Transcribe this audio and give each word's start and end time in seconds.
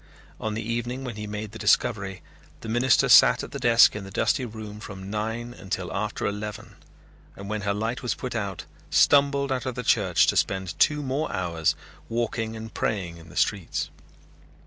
On 0.39 0.55
the 0.55 0.63
evening 0.63 1.03
when 1.03 1.15
he 1.15 1.27
made 1.27 1.51
the 1.51 1.59
discovery 1.59 2.23
the 2.61 2.67
minister 2.69 3.07
sat 3.07 3.43
at 3.43 3.51
the 3.51 3.59
desk 3.59 3.95
in 3.95 4.03
the 4.03 4.09
dusty 4.09 4.45
room 4.45 4.79
from 4.79 5.11
nine 5.11 5.53
until 5.53 5.93
after 5.93 6.25
eleven 6.25 6.73
and 7.35 7.47
when 7.51 7.61
her 7.61 7.73
light 7.75 8.01
was 8.01 8.15
put 8.15 8.33
out 8.33 8.65
stumbled 8.89 9.51
out 9.51 9.67
of 9.67 9.75
the 9.75 9.83
church 9.83 10.25
to 10.25 10.35
spend 10.35 10.79
two 10.79 11.03
more 11.03 11.31
hours 11.31 11.75
walking 12.09 12.55
and 12.55 12.73
praying 12.73 13.17
in 13.17 13.29
the 13.29 13.35
streets. 13.37 13.91